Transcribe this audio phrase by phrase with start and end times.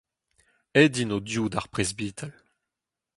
[0.77, 2.33] Aet int o-div d’ar presbital.